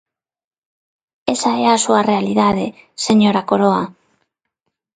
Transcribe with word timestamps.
Esa 1.33 1.51
é 1.63 1.65
a 1.69 1.81
súa 1.83 2.01
realidade, 2.11 2.65
señora 3.05 3.45
Coroa. 3.49 3.83